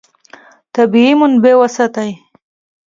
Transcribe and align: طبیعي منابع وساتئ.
طبیعي 0.75 1.13
منابع 1.19 1.53
وساتئ. 1.61 2.11